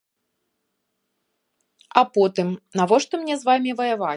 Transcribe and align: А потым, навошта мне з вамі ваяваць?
А 2.01 2.05
потым, 2.15 2.49
навошта 2.81 3.13
мне 3.23 3.35
з 3.43 3.51
вамі 3.53 3.71
ваяваць? 3.85 4.09